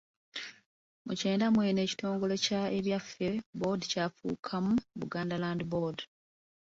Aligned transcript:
Mu 1.05 1.13
kyenda 1.19 1.45
mu 1.55 1.61
ena 1.69 1.81
ekitongole 1.85 2.35
kya 2.45 2.61
Ebyaffe 2.77 3.29
Board 3.59 3.81
kyafuukamu 3.91 4.73
Buganda 4.99 5.35
Land 5.43 5.61
Board. 5.71 5.99